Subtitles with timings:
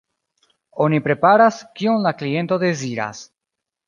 [0.85, 3.21] Oni preparas, kion la kliento deziras.